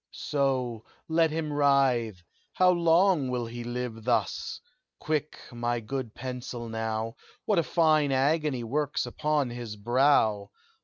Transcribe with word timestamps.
"So 0.13 0.83
let 1.07 1.29
him 1.29 1.53
writhe! 1.53 2.23
How 2.53 2.71
long 2.71 3.29
Will 3.29 3.45
he 3.45 3.63
live 3.63 4.03
thus? 4.03 4.59
Quick, 4.97 5.39
my 5.51 5.79
good 5.79 6.15
pencil, 6.15 6.67
now! 6.69 7.17
What 7.45 7.59
a 7.59 7.63
fine 7.63 8.11
agony 8.11 8.63
works 8.63 9.05
upon 9.05 9.51
his 9.51 9.75
brow! 9.75 10.49